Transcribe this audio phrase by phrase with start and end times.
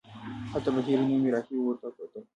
[0.51, 2.23] هلته بهیري نومې راهب ورته وکتل.